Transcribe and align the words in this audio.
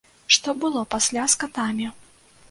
Што 0.35 0.53
было 0.61 0.81
пасля 0.93 1.25
з 1.33 1.39
катамі? 1.43 1.91